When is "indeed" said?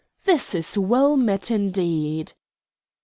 1.51-2.33